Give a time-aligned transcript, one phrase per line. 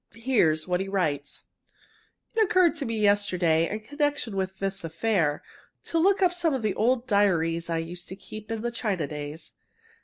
[0.15, 1.43] Here's what he writes:
[2.35, 5.43] "It occurred to me yesterday, in connection with this affair,
[5.83, 9.05] to look up some of the old diaries I used to keep in the China
[9.05, 9.53] days.